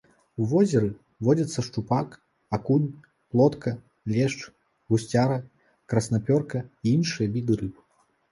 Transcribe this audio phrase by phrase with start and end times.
[0.43, 0.87] У возеры
[1.25, 2.15] водзяцца шчупак,
[2.57, 2.87] акунь,
[3.35, 3.71] плотка,
[4.13, 4.39] лешч,
[4.93, 5.37] гусцяра,
[5.93, 7.75] краснапёрка і іншыя віды рыб.